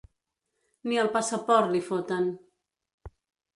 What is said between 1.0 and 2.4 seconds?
el passaport li foten.